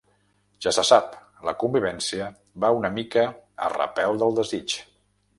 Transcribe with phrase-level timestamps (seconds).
[0.65, 1.11] Ja se sap,
[1.47, 2.29] la convivència
[2.63, 3.25] va una mica
[3.65, 4.75] a repèl del desig.